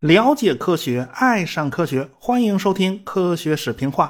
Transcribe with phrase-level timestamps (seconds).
[0.00, 4.06] 了解科学，爱上科学，欢迎收听《科学视频化》。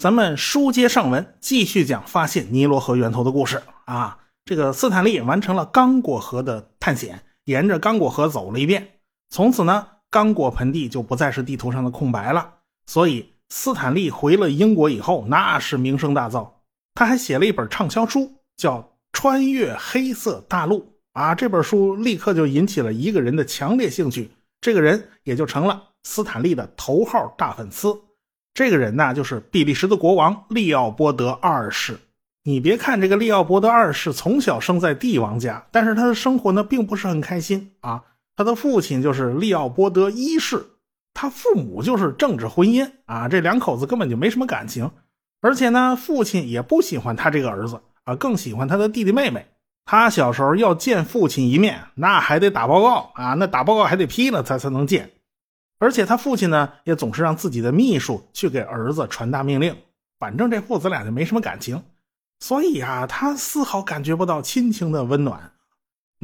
[0.00, 4.18] 咱们书接上文，继续讲发现尼罗河源头的故事啊。
[4.44, 9.00] 这个斯坦利完成了刚果河的探险，沿着刚果河走了一遍。
[9.28, 12.54] 从此呢，刚果盆地就不再是地图上的空白了。
[12.86, 16.48] 所以，斯坦利回了英国以后，那是名声大噪。
[16.94, 18.78] 他还写了一本畅销书，叫
[19.24, 20.80] 《穿越黑色大陆》
[21.14, 21.34] 啊。
[21.34, 24.30] 这本书立刻就引起了一个人的强烈兴趣。
[24.60, 27.98] 这个人也就成了斯坦利的头号大粉丝。
[28.52, 31.98] 这个人呢，就是比利时的国王利奥波德二世。
[32.42, 38.04] 你别看这个利奥波德二世从小生在帝王家，但是他的生活呢，并不是很开心啊。
[38.36, 40.66] 他的父亲就是利奥波德一世，
[41.14, 44.90] 他父母就是政治婚姻啊，这两口子根本就没什么感情。
[45.40, 49.46] 而且呢，父亲也不喜欢他这个儿子啊，更喜欢他的弟弟妹妹。
[49.86, 55.10] 他小时候要见父亲一面，那还得打报告啊，那打报告还得批了他才能见。
[55.78, 59.76] 而且他父亲呢，也总是让自己的秘书去给儿子传达命令。
[60.18, 61.82] 反正这父子俩就没什么感情，
[62.40, 65.52] 所以啊，他丝毫感觉不到亲情的温暖。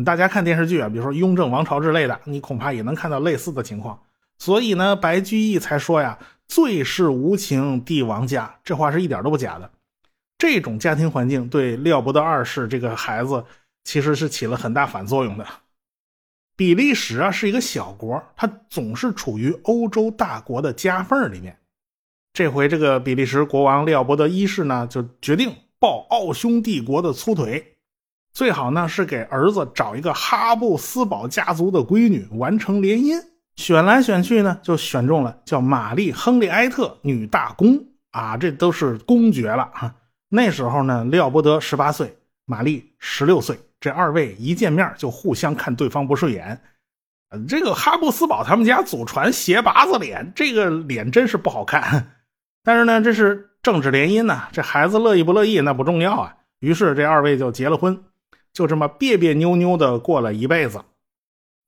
[0.06, 4.00] 大家看电视剧啊，比如说《雍正王朝》之类的，你恐怕也能看到类似的情况。
[4.38, 9.70] 所以呢，白居易才说呀：“最是无情帝王家。”这话是一点都不假的。
[10.40, 13.44] 这种家庭环境对利奥波德二世这个孩子
[13.84, 15.46] 其实是起了很大反作用的。
[16.56, 21.58] 比利时啊是一个小国，它总是处于欧洲大国的夹缝里面。
[22.32, 27.76] 这回这个比利时国王利奥波德一世呢，就决定抱奥匈帝国的粗腿，
[28.32, 33.22] 最好呢是给儿子找一个哈布斯堡家族的闺女完成联姻。
[33.56, 39.96] 选来选去呢，就选中了叫玛丽·亨利埃特女大公啊，这都是公爵了啊。
[40.32, 46.60] 那时候呢，利奥波德十八岁，玛丽十六岁，这二位一见面就互相看对方不顺眼。
[47.48, 52.12] 这个哈布斯堡他们家祖传斜拔子脸，这个脸真是不好看。
[52.62, 56.36] 但是呢，这是政治联姻呐，这孩子乐意不乐意那不重要啊。
[56.60, 58.04] 于是这二位就结了婚，
[58.52, 60.80] 就这么别别扭扭的过了一辈子。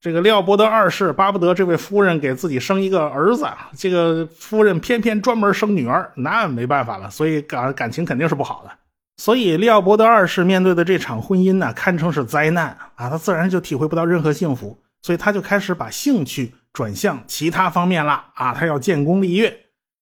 [0.02, 3.46] 这个利奥波德二世巴不得这位夫人给自己生一个儿子，
[3.76, 8.70] 这个夫人偏偏专门生女儿，那没办法了，所以感感情肯定是不好的。
[9.16, 13.08] 所以利奥波德二世面对的这场婚姻呢，堪称是灾难啊！
[13.08, 18.52] 他自然就体会不到任何幸福，所以他就开始把兴趣转向其他方面了啊！
[18.52, 19.56] 他要建功立业，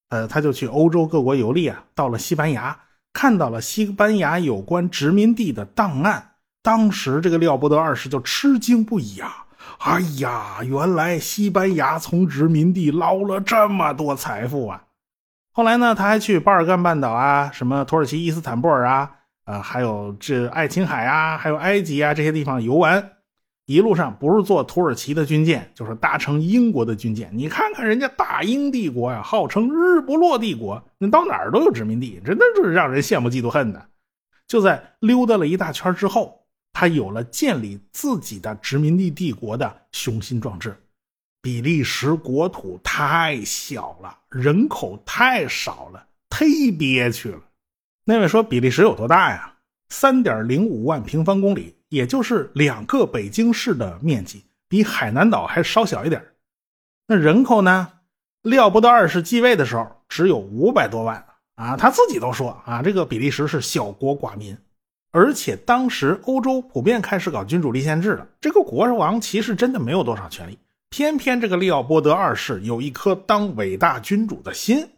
[0.09, 2.75] 呃，他就去欧洲各国游历啊，到了西班牙，
[3.13, 9.45] 看到了西班牙有关殖民地的档案，当时这个利奥波德二世就吃惊不已啊！
[9.79, 14.85] 哎呀，原来西班牙从殖民地捞了这么多财富啊！
[15.53, 19.11] 后来呢，他还去巴尔干半岛啊，什么土耳其伊斯坦布尔啊，
[19.45, 23.13] 啊，还有这爱琴海啊，还有埃及啊这些地方游玩。
[23.67, 27.31] 一路上不是坐土耳其的军舰，就是搭乘英国的军舰。
[27.33, 33.87] 你看看人家大英帝国呀，号称日不落帝国，那到哪儿都有殖民地，真的是让人羡慕嫉妒恨的。
[34.47, 36.40] 就在溜达了一大圈之后。
[36.73, 40.77] 他有了建立自己的殖民地帝国的雄心壮志。
[41.43, 47.41] 比利时国土太小了，人口太少了，忒憋屈了。
[48.05, 49.55] 那位说比利时有多大呀？
[49.89, 56.23] 三点零五万平方公里，也就是两个北京市的面积，比海南岛还稍小一点。
[57.07, 57.91] 那人口呢？
[58.43, 61.27] 利奥波德二世继位的时候只有五百多万
[61.57, 64.57] 啊，他自己都说啊，这个比利时是小国寡民。
[65.13, 70.59] 而且当时欧洲普遍开始搞君主立宪制了，这个国王其实真的没有多少权利。
[70.89, 74.89] 偏偏这个利奥波德二世有一颗当伟大君主的心，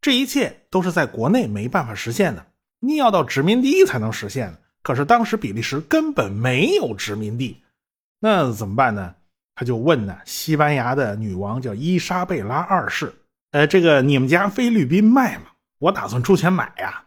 [0.00, 2.46] 这一切都是在国内没办法实现的，
[2.80, 4.54] 你要到殖民地才能实现。
[4.82, 7.62] 可是当时比利时根本没有殖民地，
[8.20, 9.14] 那怎么办呢？
[9.54, 13.14] 他就问呢，西班牙的女王叫伊莎贝拉二世，
[13.52, 15.44] 呃，这个你们家菲律宾卖吗？
[15.78, 17.04] 我打算出钱买呀。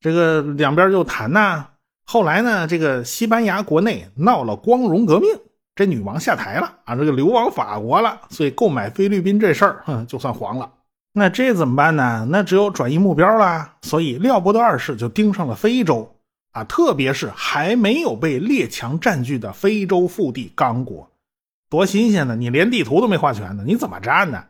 [0.00, 1.68] 这个两边就谈呐。
[2.12, 5.30] 后来呢，这个西班牙国内闹了光荣革命，
[5.74, 10.70] 这女王下台了啊，这个流亡法国了，所以购买菲律宾这事儿，哼， 就算黄了。
[11.14, 12.26] 那这怎么办呢？
[12.28, 13.76] 那只有转移目标了。
[13.80, 16.14] 所以廖伯德二世就盯上了非洲
[16.52, 21.10] 啊，特别是还没有被列强占据的非洲腹地刚果，
[21.70, 22.36] 多新鲜呢！
[22.36, 24.44] 你连地图都没画全呢，你怎么占呢？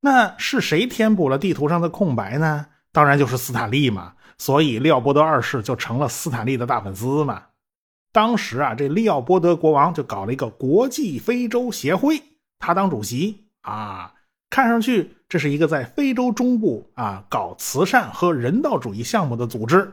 [0.00, 2.64] 那是谁填补了地图上的空白呢？
[2.90, 4.14] 当然就是斯坦利嘛。
[4.44, 7.44] 所以，利奥波德二世就成了斯坦利的大粉丝嘛。
[8.10, 12.20] 当时啊，这利奥波德国王就搞了一个国际非洲协会，
[12.58, 14.12] 他当主席啊。
[14.50, 19.92] 看上去这是一个在非洲中部啊搞慈善和人道主义项目的组织，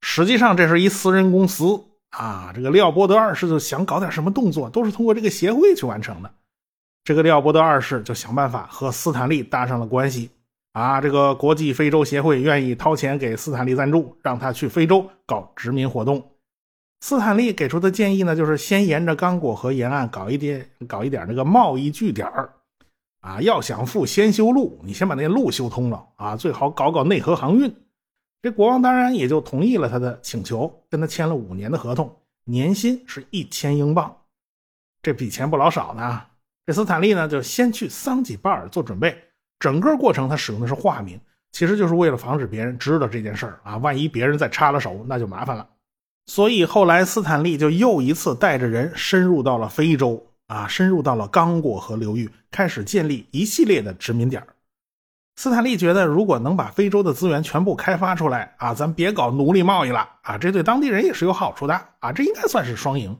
[0.00, 6.32] 实际上这是一私人公司啊，这个利奥波德二世就想搞点什么动作，都是通过这个协会去完成的。
[7.02, 10.30] 这个利奥波德二世就想办法和斯坦利搭上了关系。
[10.72, 16.30] 啊，这个国际非洲协会愿意掏钱给斯坦利赞助，让他去非洲搞殖民活动。
[17.00, 22.26] 斯坦利给出的建议呢，就是先沿着刚果河沿岸搞一点，搞一点那个贸易据点
[23.20, 27.74] 啊，要想富，先修路，你先把那路修通了啊，最好搞搞内河航运。
[28.40, 34.16] 这国王当然也就同意了他的请求，跟他签了五年的合同，年薪是一千英镑，
[35.02, 36.22] 这笔钱不老少呢。
[36.64, 39.31] 这斯坦利呢，就先去桑吉巴尔做准备。
[39.62, 41.20] 整个过程他使用的是化名，
[41.52, 45.64] 其实就是为了防止别人知道这件事儿啊，万一别人再插了手，那就麻烦了。
[46.26, 54.44] 所以后来斯坦利就又一次带着人深入到了非洲啊，深入到了刚果河流域，开始建立一系列的殖民点
[55.36, 63.16] 斯坦利觉得，如果能把非洲的资源全部开发出来啊，咱别搞奴隶贸易了啊，这对当地人也是有好处的啊，这应该算是双赢。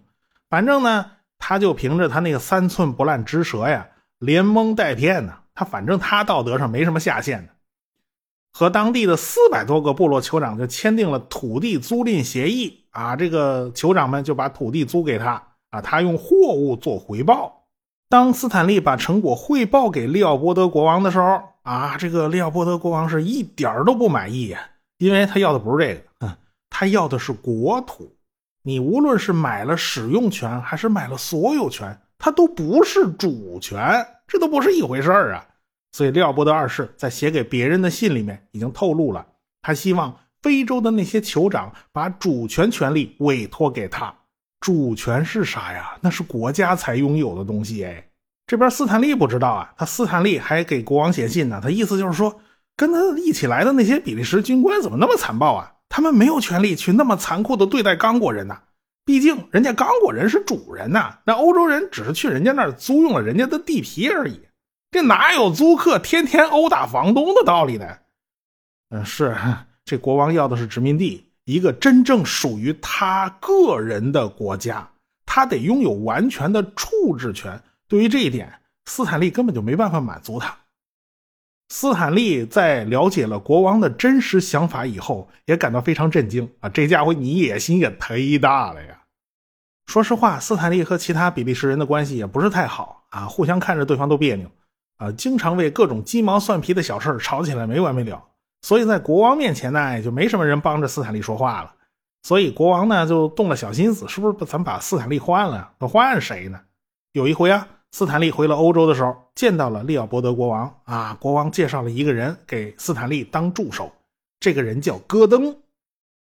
[0.50, 1.06] 反正呢，
[1.38, 3.86] 他就凭着他那个三寸不烂之舌呀，
[4.18, 5.34] 连蒙带骗呢。
[5.54, 7.52] 他反正他道德上没什么下限的，
[8.52, 17.66] 和当地的四百多个部落酋长就签订了土地租赁协议啊，这个酋长们就把土地租给他啊，他用货物做回报。
[18.08, 24.60] 当斯坦利把成果汇报给利奥波德国王的时候啊，这个利奥波德国王是一点都不满意呀，
[24.98, 26.36] 因为他要的不是这个，嗯，
[26.68, 28.14] 他要的是国土。
[28.64, 34.06] 你无论是买了使用权还是买了所有权，他都不是主权。
[34.26, 35.46] 这都不是一回事儿啊！
[35.92, 39.26] 所以利奥波德二世在写给别人的信里面已经透露了，
[39.60, 44.14] 他希望非洲的那些酋长把主权权力委托给他。
[44.60, 45.96] 主权是啥呀？
[46.00, 48.08] 那是国家才拥有的东西哎。
[48.46, 52.40] 这边斯坦利不知道啊，他斯坦利还给国王写信呢，他意思就是说，
[52.76, 55.72] 跟他一起来的那些比利时军官怎么那么残暴啊？
[55.88, 58.60] 他们没有权利去那么残酷的对待刚果人呐。
[59.04, 64.40] 毕竟，人家刚果人是主人呐，那欧洲人只是去人家那儿租用了人家的地皮而已，
[64.92, 67.98] 这哪有租客天天殴打房东的道理呢？
[68.90, 69.36] 嗯，是
[69.84, 74.88] 这国王要的是殖民地，一个真正属于他个人的国家，
[75.26, 77.60] 他得拥有完全的处置权。
[77.88, 80.56] 对于这一点，斯坦利根本就没办法满足他。
[81.72, 86.68] 斯坦利在了解了国王的真实想法以后，也感到非常震惊啊！
[86.68, 89.04] 这家伙你野心也忒大了呀！
[89.86, 94.50] 说实话，斯坦利和其他比利时人的关系也不是太好啊，互相看着对方都别扭
[94.98, 98.22] 啊，经常为各种鸡毛蒜皮的小事吵起来没完没了。
[98.60, 101.72] 所以在国王面前呢，也就没什么人帮着斯坦利说话了。
[102.22, 105.72] 所以国王呢就动了小心思，是不是咱把斯坦利换了？
[105.78, 106.60] 换谁呢？
[107.12, 107.66] 有一回啊。
[107.92, 111.16] 斯坦利回了欧洲的时候，见到了利奥波德国王啊。
[111.20, 113.92] 国王介绍了一个人给斯坦利当助手，
[114.40, 115.52] 这个人叫戈登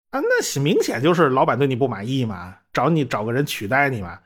[0.09, 0.19] 啊。
[0.19, 4.19] 那明显就是老板对你不满意嘛，找你找个人取代你嘛。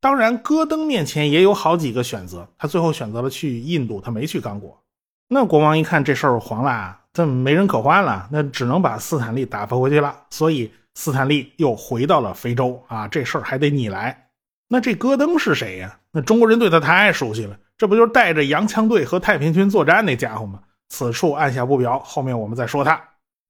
[0.00, 4.82] 当然，戈登面前也有好几个选择，他最后选择了去印度，他没去刚果。
[5.28, 10.24] 那国王一看这事儿黄了，这没人可换了，那只能把斯坦利打发回去了。
[10.30, 14.29] 所以斯坦利又回到了非洲啊，这事儿还得你来。
[14.72, 15.98] 那这戈登是谁呀？
[16.12, 20.60] 那中国人对他太熟悉了，这不就是带着洋枪队和太平军作战那家伙吗？
[20.90, 23.02] 此处按下不表，后面我们再说他。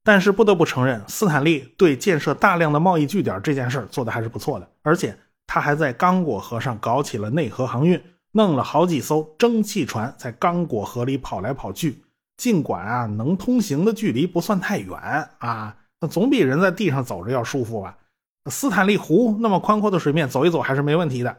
[0.02, 5.14] 但是不得不承认，斯坦利对建设大量的贸易据点这件事做的还是不错的，而且
[5.46, 8.02] 他还在刚果河上搞起了内河航运，
[8.32, 12.02] 弄了好几艘蒸汽船在刚果河里跑来跑去。
[12.38, 14.98] 尽管啊，能通行的距离不算太远
[15.40, 17.98] 啊，那总比人在地上走着要舒服吧。
[18.46, 21.36] 斯坦利湖那么宽阔的水面，走一走还是没问题的。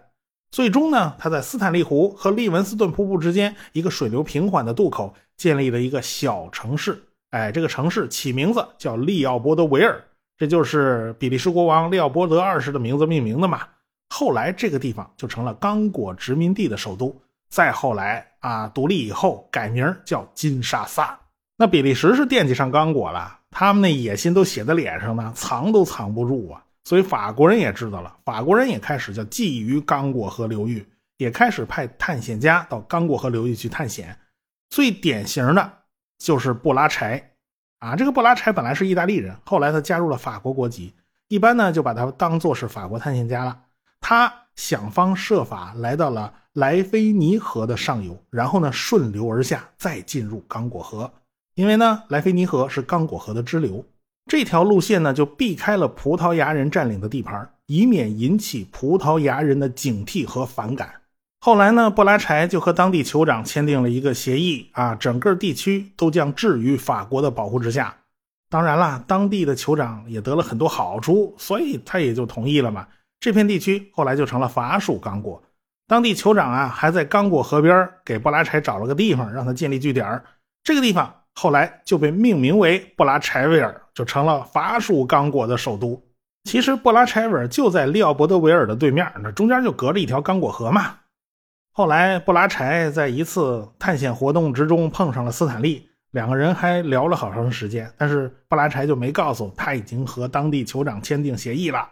[0.52, 7.02] 最终呢，他在斯坦利湖和利文斯顿瀑布之间一个水流平缓的渡口建立了一个小城市。
[7.30, 10.04] 哎，这个城市起名字叫利奥波德维尔，
[10.38, 13.62] 这就是比利时国王利奥波德二世的名字命名的嘛。
[14.10, 17.16] 后来这个地方就成了刚果殖民地的首都。
[17.50, 21.18] 再后来啊，独立以后改名叫金沙萨。
[21.58, 26.64] 那比利时是惦记上刚果了，他们那野心都写在脸上呢，藏都藏不住啊。
[26.84, 30.86] 所以法国人也知道了，法国人也开始叫觊觎刚果河流域，
[31.18, 34.18] 也开始派探险家到刚果河流域去探险。
[34.70, 35.72] 最典型的
[36.18, 37.34] 就是布拉柴，
[37.80, 40.94] 啊，这个布拉柴本来是意大利人，后来他加入了法国国籍，
[41.28, 43.62] 一般呢就把他当做是法国探险家了。
[44.00, 51.14] 他想方设法来到了莱菲尼河的上游，然后呢顺流而下，再进入刚果河，
[51.54, 53.86] 因为呢莱菲尼河是刚果河的支流。
[54.32, 61.02] 这条路线呢，就避开了葡萄牙人占领的地盘，以免引起葡萄牙人的警惕和反感。
[61.42, 67.94] 后来呢，布拉柴就和当地酋长签订了一个协议啊，整个地区都将置于法国的保护之下。
[68.50, 72.88] 当然啦，当地的酋长也得了很多好处，所以他也就同意了嘛。
[73.20, 75.44] 这片地区后来就成了法属刚果。
[75.90, 80.24] 当地酋长啊，还在刚果河边给布拉柴找了个地方，让他建立据点
[80.64, 86.02] 这个地方后来就被命名为布拉柴维尔，就成了法属刚果的首都。
[86.44, 90.98] 其实布拉柴维尔就在利奥波德维尔的对面，那中间就隔着一条刚果河嘛。
[91.72, 95.88] 后来布拉柴在一次探险活动之中碰上了斯坦利。
[96.12, 101.88] 两个人还聊了好长时间，但是布拉柴就没告诉他已经和当地酋长签订协议了。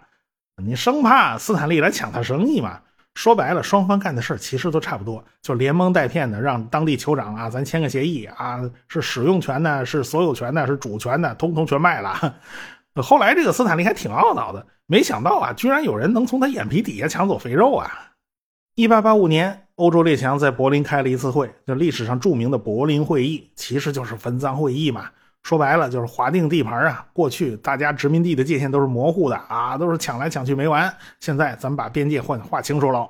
[0.61, 2.81] 你生怕斯坦利来抢他生意嘛？
[3.15, 12.35] 说白了，双方干的事其实都差不多，就连蒙带骗的，让当地酋长啊，咱签个协议啊，是使用权呢，是所有权呢，是主权呢，通通全卖了。
[13.01, 17.89] 后来这个斯坦利还挺懊恼的，没想到啊，居然有人能从他眼皮底下抢走肥肉啊！
[18.75, 25.09] 一八八五年，欧洲列强在柏林开了一次会，就历史上著名的柏林会议，其实就是分赃会议嘛。
[25.49, 27.03] 说白了就是划定地盘啊。
[27.11, 30.95] 过去大家殖民地的界限都是模糊的啊，都是抢来抢去没完。
[31.19, 33.09] 现在咱们把边界换划清楚了。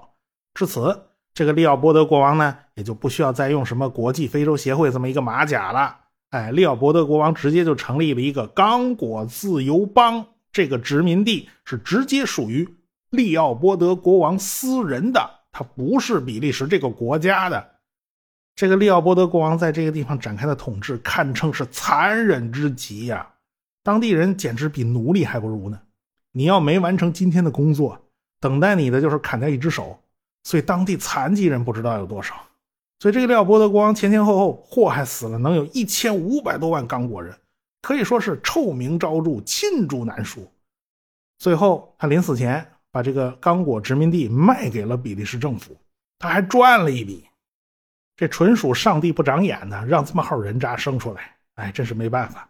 [0.53, 0.97] 至此，
[1.33, 5.97] 这个利奥波德国王呢，也就不需要再用什么国际非洲协会这么一个马甲了。
[6.29, 12.69] 哎，利奥波德国王直接就成立了一个刚果自由邦，这个殖民地是直接属于
[13.09, 15.29] 利奥波德国王私人的。
[15.51, 17.69] 他不是比利时这个国家的，
[18.59, 23.25] 这个利奥波德国王在这个地方展开的统治堪称是残忍之极呀！
[23.83, 25.79] 当地人简直比奴隶还不如呢。
[26.33, 27.97] 你要没完成今天的工作，
[28.41, 29.97] 等待你的就是砍掉一只手。
[30.43, 32.35] 所以当地残疾人不知道有多少。
[32.99, 37.33] 所以这个利奥波德国王前前后后祸害死了能有一千五百多万刚果人，
[37.81, 40.45] 可以说是臭名昭著，罄竹难书。
[41.37, 42.69] 最后他临死前。
[42.91, 45.77] 把这个刚果殖民地卖给了比利时政府，
[46.17, 47.23] 他还赚了一笔。
[48.19, 52.49] 这纯属上帝不长眼呢，让这么号人渣生出来，哎，真是没办法。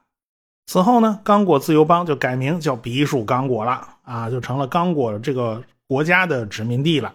[0.65, 7.13] 此后呢，刚果自由邦就改名叫比属刚果了啊，就成了刚果这个国家的殖民地了。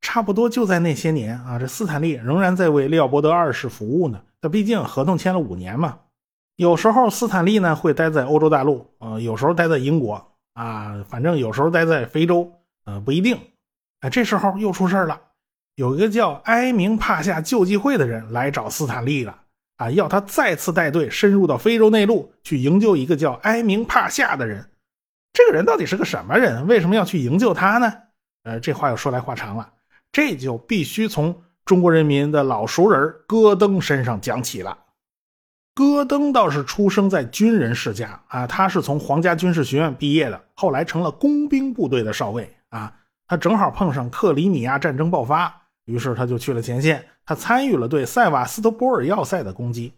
[0.00, 4.20] 差不多就在那些年啊，这斯坦利仍然在为利奥波德二世服务呢。
[4.40, 6.00] 那毕竟合同签了五年嘛。
[6.56, 10.26] 有时候斯坦利呢会待在欧洲大陆啊，有时候待在英国。
[10.54, 12.52] 啊，反正有时候待在非洲，
[12.84, 13.38] 呃，不一定。
[14.00, 15.20] 哎，这时候又出事了，
[15.80, 19.34] 有一个叫埃明帕夏救济会的人来找斯坦利了，
[19.78, 24.68] 啊，要他再次带队深入到非洲内陆去营救一个叫埃明帕夏的人。
[25.32, 26.66] 这个人到底是个什么人？
[26.66, 27.90] 为什么要去营救他呢？
[28.42, 29.72] 呃，这话又说来话长了，
[30.12, 31.34] 这就必须从
[31.64, 34.76] 中国人民的老熟人戈登身上讲起了。
[35.74, 42.92] 戈登倒是出生在军人世家啊，他是从皇家军事学院毕业的，后来成了工兵部队的少尉啊。
[43.26, 45.59] 他正好碰上克里米亚战争爆发，
[45.90, 49.92] 于是他就去了前线，他参与了对塞瓦斯托波尔要塞的攻击。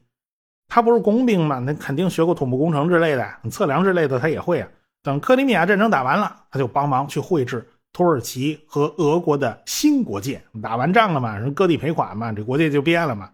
[0.68, 1.58] 他不是工兵吗？
[1.58, 4.68] 那肯定学过土木工程之类的，测量之类的他也会啊。
[5.02, 10.42] 等克里米亚战争打完了，他就帮忙去绘制土耳其和俄国的新国界。
[10.62, 13.30] 打完仗了嘛，人割地赔款嘛，这国界就变了嘛。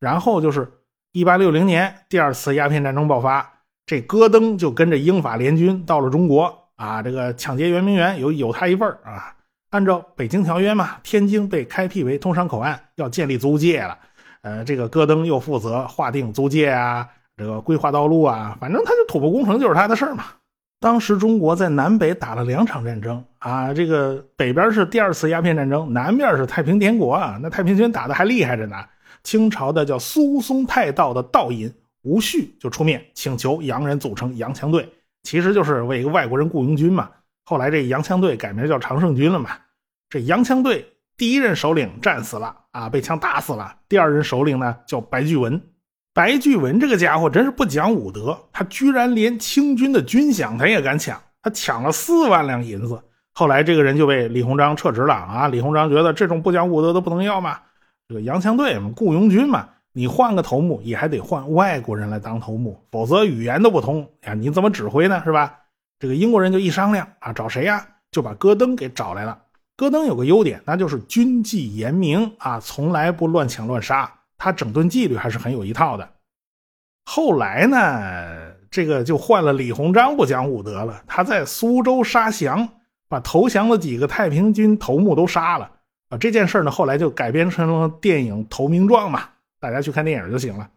[0.00, 0.70] 然后就是。
[1.12, 9.34] 一八六零年，第二次鸦片战争爆发，这戈登就跟着英法联军到了中国啊，这个抢劫圆明园有有他一份啊。
[9.70, 13.98] 按照北京条约嘛，天津被开辟为通商口岸，要建立租界了。
[14.40, 17.06] 呃，这个戈登又负责划定租界啊，
[17.36, 20.24] 这个规划道路啊，反正他就土木工程就是他的事儿嘛。
[20.80, 28.76] 当时中国在南北打了两场战争啊，这个北边是第二次鸦片战争，南面是太平天国啊，那太平军打的还厉害着呢。
[29.24, 31.70] 清朝的叫苏松泰道的道尹
[32.02, 34.88] 吴旭就出面请求洋人组成洋枪队，
[35.24, 37.10] 其实就是为一个外国人雇佣军嘛。
[37.48, 39.48] 后来这洋枪队改名叫常胜军了嘛。
[40.10, 40.86] 这洋枪队
[41.16, 43.74] 第一任首领战死了啊，被枪打死了。
[43.88, 45.58] 第二任首领呢叫白巨文，
[46.12, 53.02] 白巨文这个家伙真是不讲武德，他居然连清军的军饷他也敢抢，他抢了四万两银子。
[53.32, 55.48] 后来这个人就被李鸿章撤职了啊。
[55.48, 57.58] 李鸿章觉得这种不讲武德都不能要嘛。
[58.06, 65.22] 这个洋枪队嘛，雇佣军嘛，你换个头目也还得换外国人来当头目，否则语言都不通呀，你怎么指挥呢？
[65.24, 65.54] 是吧？
[65.98, 67.86] 这个英国人就一商量啊，找谁呀？
[68.10, 69.38] 就把戈登给找来了。
[69.76, 76.08] 戈登有个优点，那就是军纪严明啊，从来不乱抢乱杀，他整顿纪律还是很有一套的。
[77.04, 82.68] 后来呢，这个就换了李鸿章不讲武德了，他在苏州杀降，
[83.08, 85.70] 把投降的几个太平军头目都杀了。
[86.10, 89.24] 啊，这件事呢，后来就改编成了电影《投名状》嘛，
[89.60, 90.68] 大家去看电影就行了。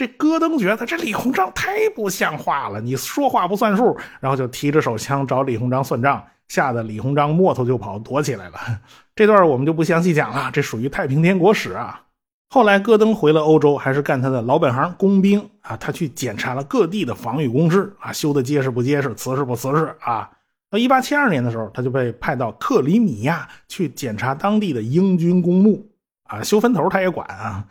[0.00, 8.58] 这戈登觉得这李鸿章太不像话了，你说话不算数，然后就提着手枪找李鸿章算账，吓得李鸿章摸头就跑，躲起来了。
[9.14, 12.00] 这段我们就不详细讲了，这属于太平天国史啊。
[12.48, 15.76] 后来戈登回了欧洲，还是干他的老本行工兵啊。
[15.76, 20.30] 他去检查了各地的防御工事啊，修的结实不结实，瓷实不瓷实啊。
[20.70, 25.86] 到一八七二年的时候，他就被派到克里米亚去检查当地的英军公墓
[26.22, 27.62] 啊，修坟头他也管啊。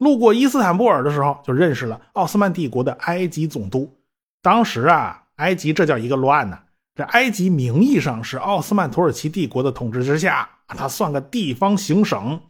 [0.00, 3.94] 路过伊斯坦布尔的时候，就认识了奥斯曼帝国的埃及总督。
[4.42, 6.58] 当时啊，埃及这叫一个乱呐。
[6.94, 12.40] 这埃及名义上是奥斯曼土耳其帝国的统治之下，他算个地方行省。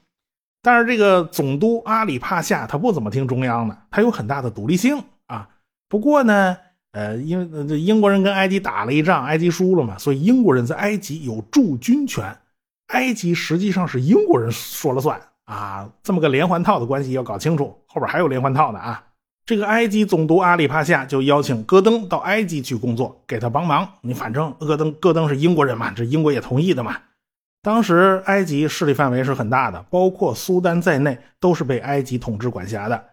[0.63, 5.49] 但是这个总督阿里帕夏他不怎么听中央的，他有很大的独立性啊。
[5.89, 6.57] 不过呢，
[6.93, 12.37] 呃，因为英国人跟埃及打了一仗，埃及输了嘛，所以英国人在埃及有驻军权。
[12.89, 19.03] 埃及实际上是英国人说了算啊，这么个连环套的关系要搞清楚，后边还有连环套的啊。
[19.45, 23.89] 这个埃及总督阿里帕夏就邀请戈登到埃及去工作，给他帮忙。
[24.01, 26.97] 你反正戈登戈登是英国人嘛，这英国也同意的嘛。
[27.63, 33.05] 当时埃及势力范围是很大的，包括苏丹在内都是被埃及统治管辖的。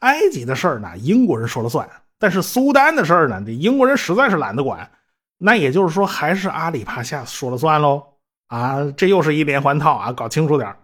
[0.00, 1.86] 埃及的事儿呢，英国人说了算；
[2.18, 4.90] 但是苏丹的事儿呢，这英国人实在是懒得管。
[5.38, 8.02] 那也就是说，还是阿里帕夏说了算喽。
[8.48, 10.12] 啊，这又是一连环套啊！
[10.12, 10.74] 搞清楚点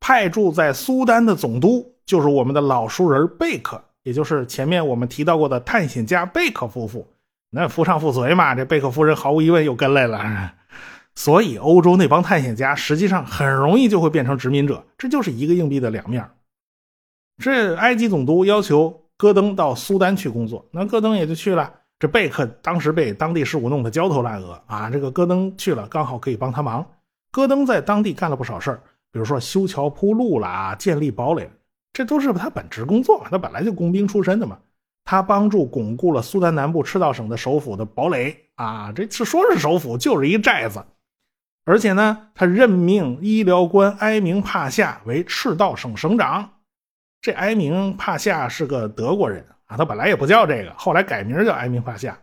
[0.00, 7.06] 派驻在苏丹的总督就是我们的老熟人贝克，也就是前面我们提到过的探险家贝克夫妇。
[7.50, 10.52] 那夫唱妇随嘛，这贝克夫人毫无疑问又跟来了。
[11.14, 16.28] 所以，欧洲那帮探险家实际上很容易就会变成殖民者，这就是一个硬币的两面。
[17.42, 21.72] 这埃及总督要求戈登到苏丹去工作，那戈登也就去了。
[21.98, 26.86] 这贝克当时被当地事务弄得焦头烂额啊，这个戈登去了，刚好可以帮他忙。
[27.32, 31.50] 戈登在当地干了不少事儿，比如说修桥铺路啦、建立堡垒，
[31.92, 33.26] 这都是他本职工作。
[33.30, 34.58] 他本来就工兵出身的嘛，
[35.04, 40.84] 他帮助巩固了苏丹南部赤道省的首府的堡垒啊，这是说是首府，就是一寨子。
[41.64, 46.50] 而且呢，他任命医疗官埃明帕夏为赤道省省长。
[47.20, 52.18] 这埃明帕夏是个德国人啊，他本来也不叫这个，后来改名叫埃明帕夏。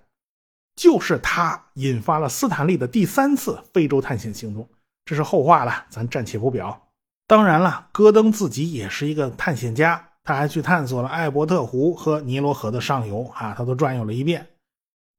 [0.76, 4.68] 就是他引发了斯坦利的第三次非洲探险行动，
[5.06, 6.82] 这是后话了，咱暂且不表。
[7.28, 14.48] 当然了，戈登自己也是一个探险家，他还去探索了艾伯特湖和尼罗河的上游啊，他都转悠了一遍。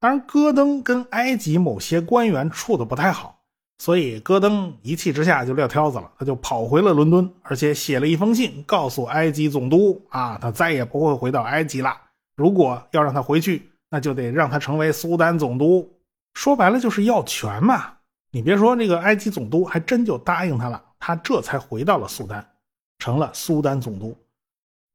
[0.01, 3.41] 当然，戈登跟埃及某些官员处的不太好。
[3.79, 11.95] 所以，戈登一气之下就撂挑子了，他就跑回了伦敦，而且写了一封信，告诉埃及总督啊，他再也不会回到埃及了。
[12.37, 15.91] 如果要让他回去，那就得让他成为苏丹总督。
[16.35, 17.96] 说白了就是要权嘛。
[18.37, 22.47] 你别说，这个埃及总督还真就答应他了，他这才回到了苏丹，
[22.99, 24.15] 成了苏丹总督。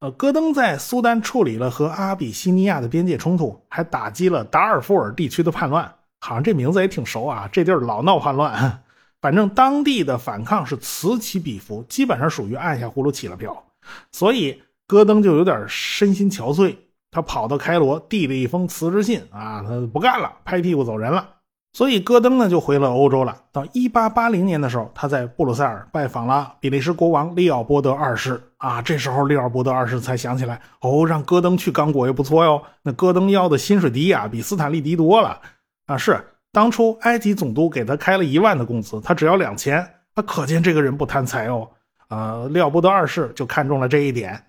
[0.01, 5.91] 呃，戈登在苏丹处理了和阿比西尼亚的边界冲突，还打击了达尔富尔地区的叛乱。
[6.19, 8.83] 好像这名字也挺熟啊，这地儿老闹叛乱，
[9.19, 13.65] 反正当地的反抗是此起彼伏，基本上属于按下葫芦起了瓢，
[14.11, 16.75] 所以戈登就有点身心憔悴，
[17.09, 21.27] 他跑到开罗递了一封辞职信啊，他不干了，拍屁股走人了。
[21.73, 23.35] 所以戈登呢就回了欧洲了。
[23.51, 35.39] 到一八八零年的时候，他在布鲁塞尔拜访了比利时国王利奥波德二世啊，这时候利奥波德二世才想起来，哦，让戈登去刚果也不错哟，那戈登要的薪水低呀，比斯坦利低多了。
[35.87, 41.69] 啊，是当初埃及总督给他开了一万的工资，他只要两千，那可见这个人不贪财哦。
[42.09, 44.43] 呃，利奥波德二世就看中了这一点。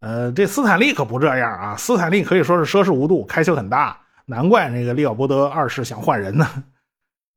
[0.00, 6.64] 呃，这斯坦利可不这样啊，斯坦利可以说是奢侈无度，开销很大，难怪那个利奥波德二世想换人呢。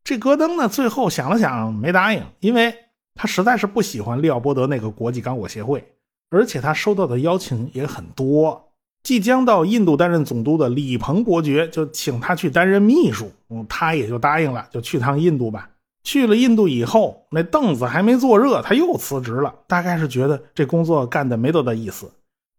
[0.04, 2.74] 这戈登呢，最后想了想没答应，因为
[3.16, 5.86] 他实在是不喜欢利奥波德那个国际刚果协会，
[6.30, 8.72] 而且他收到的邀请也很多。
[9.04, 15.70] 即将到印度担任总督的李鹏伯爵就请他去担任秘书，嗯，他也就答应了，就去趟印度吧。
[16.04, 19.54] 去了印度以后，那凳子还没坐热，他又辞职了。
[19.68, 22.10] 大概是觉得这工作干的没多大意思。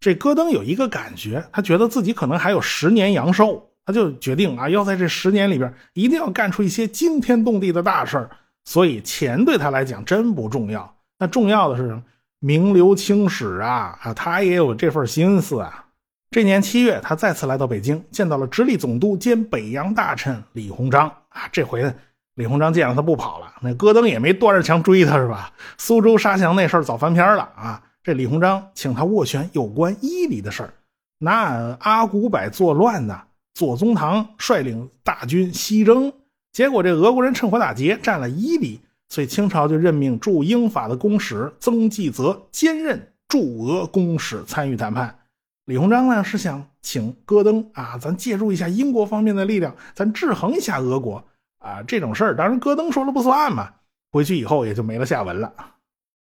[0.01, 8.29] 这戈登有一个感觉，他觉得自己可能还有十年阳寿，他就决定啊，要在这十年里边一定要干出一些惊天动地的大事儿。
[8.67, 11.99] 所以钱对他来讲真不重要，那重要的是
[12.39, 15.87] 名留青史啊啊，他也有这份心思啊。
[16.31, 21.49] 这年七月，他再次来到北京，见到了直隶总督兼北洋大臣李鸿章啊。
[21.51, 21.91] 这回
[22.35, 25.51] 李鸿章见了他不跑了，那戈登也没端着枪追他，是吧？
[25.79, 27.83] 苏州杀降那事儿早翻篇了啊。
[28.03, 30.75] 这李鸿章请他斡旋有关伊犁的事儿。
[31.19, 33.23] 那阿古柏作乱呢，
[33.59, 36.13] 左宗棠率领大军西征，
[36.53, 45.19] 结果这俄国人趁火打劫，占了伊犁，所以清朝就任命驻英法的公使曾纪泽兼任驻俄公使，参与谈判。
[45.65, 51.25] 李鸿章呢是想请戈登啊，咱借助一下英国方面的力量，咱制衡一下俄国
[51.59, 51.83] 啊。
[51.83, 53.73] 这种事儿当然戈登说了不算嘛。
[54.13, 55.53] 回去以后也就没了下文了。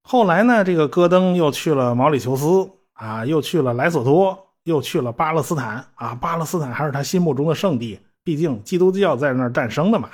[0.02, 6.14] 后来呢，这个戈登又去了毛里求斯啊，又去了莱索托，又去了巴勒斯坦啊。
[6.14, 10.08] 巴勒斯坦还是他心目中的圣地，毕竟基督教在那儿诞生的嘛。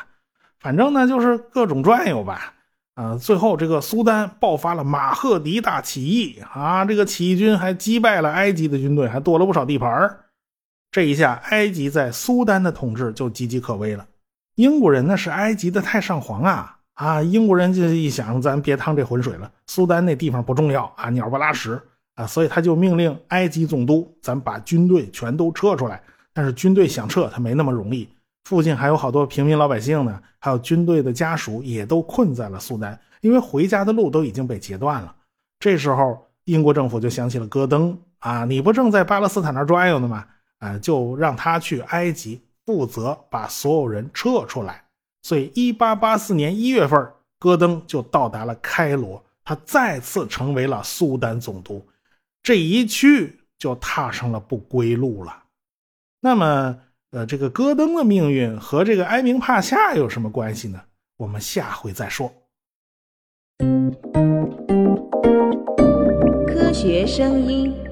[0.59, 2.55] 反正呢，就是各种转悠吧。
[2.95, 10.19] 啊，最后这个苏丹爆发了马赫迪大起义啊，这个起义军还击败了埃及的军队，还夺了不少地盘
[10.91, 14.07] 这一下，埃及在苏丹的统治就岌岌可危了。
[14.55, 17.23] 英国人那是埃及的太上皇啊啊！
[17.23, 21.79] 英国人就一想，咱别趟这浑水了，苏丹那地方不重要啊，鸟不拉屎
[22.17, 26.03] 啊，所以他就命令埃及总督，咱把军队全都撤出来。
[26.35, 28.09] 但是军队想撤，他没那么容易。
[28.45, 35.15] 附近还有好多平民老百姓呢，还有军队的家属也都困在了苏丹，因为回家的路都已经被截断了。
[35.59, 40.27] 这时候，英国政府就想起了戈登啊，你不正在巴勒斯坦那转悠呢吗？
[40.59, 44.83] 啊，就让他去埃及负责把所有人撤出来。
[45.23, 51.85] 所以，一八八四年一月份，戈登就到达了开罗，他再次成为了苏丹总督。
[52.47, 55.43] 这一去就踏上了不归路了。
[56.21, 56.79] 那么。
[57.11, 60.83] 呃，这个戈登的命运和这个埃明帕夏有什么关系呢？
[61.17, 62.31] 我们下回再说。
[66.47, 67.86] 科学声音。